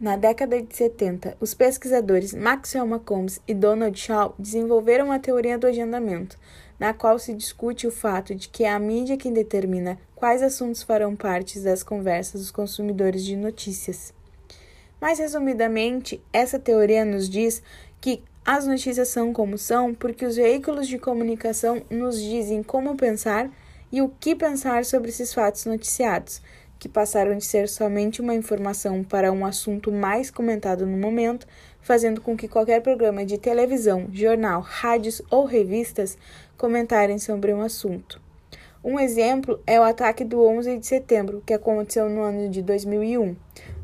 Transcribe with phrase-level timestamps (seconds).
[0.00, 5.66] Na década de 70, os pesquisadores Maxwell Combs e Donald Shaw desenvolveram a teoria do
[5.66, 6.38] agendamento,
[6.78, 10.84] na qual se discute o fato de que é a mídia quem determina quais assuntos
[10.84, 14.14] farão parte das conversas dos consumidores de notícias.
[15.00, 17.60] Mais resumidamente, essa teoria nos diz
[18.00, 23.50] que as notícias são como são porque os veículos de comunicação nos dizem como pensar
[23.90, 26.40] e o que pensar sobre esses fatos noticiados,
[26.78, 31.46] que passaram de ser somente uma informação para um assunto mais comentado no momento,
[31.80, 36.16] fazendo com que qualquer programa de televisão, jornal, rádios ou revistas
[36.56, 38.20] comentarem sobre um assunto.
[38.82, 43.34] Um exemplo é o ataque do 11 de setembro, que aconteceu no ano de 2001.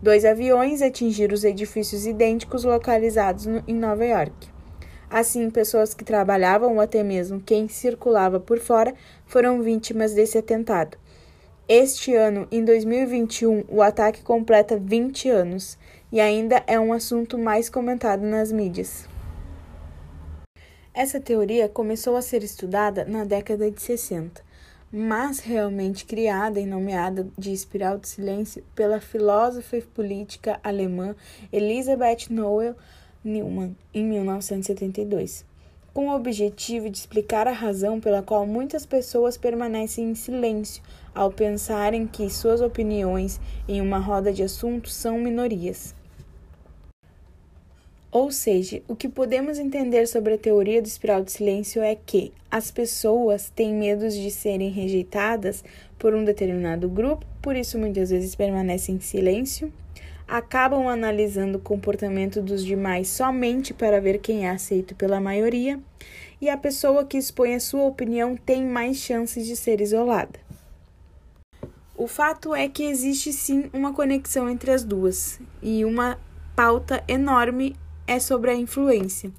[0.00, 4.48] Dois aviões atingiram os edifícios idênticos localizados no, em Nova York.
[5.10, 8.94] Assim, pessoas que trabalhavam ou até mesmo quem circulava por fora
[9.26, 10.96] foram vítimas desse atentado.
[11.66, 15.78] Este ano, em 2021, o ataque completa 20 anos
[16.12, 19.08] e ainda é um assunto mais comentado nas mídias.
[20.92, 24.42] Essa teoria começou a ser estudada na década de 60,
[24.92, 31.16] mas realmente criada e nomeada de espiral do silêncio pela filósofa e política alemã
[31.50, 32.76] Elisabeth Noel
[33.24, 35.46] Neumann em 1972
[35.94, 40.82] com o objetivo de explicar a razão pela qual muitas pessoas permanecem em silêncio
[41.14, 45.94] ao pensarem que suas opiniões em uma roda de assuntos são minorias.
[48.10, 52.32] Ou seja, o que podemos entender sobre a teoria do espiral do silêncio é que
[52.50, 55.64] as pessoas têm medo de serem rejeitadas
[55.98, 59.72] por um determinado grupo, por isso muitas vezes permanecem em silêncio
[60.26, 65.78] acabam analisando o comportamento dos demais somente para ver quem é aceito pela maioria,
[66.40, 70.38] e a pessoa que expõe a sua opinião tem mais chances de ser isolada.
[71.96, 76.18] O fato é que existe sim uma conexão entre as duas, e uma
[76.56, 79.30] pauta enorme é sobre a influência.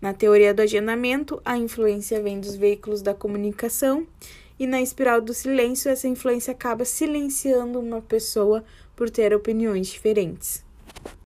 [0.00, 4.06] Na teoria do agendamento, a influência vem dos veículos da comunicação,
[4.60, 8.62] e na espiral do silêncio, essa influência acaba silenciando uma pessoa
[8.94, 10.62] por ter opiniões diferentes.